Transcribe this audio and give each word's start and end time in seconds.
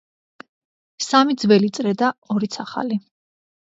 სამი 1.07 1.37
ძველი 1.43 1.71
წრე 1.79 1.93
და 2.03 2.11
ორიც 2.37 2.59
ახალი. 2.65 2.99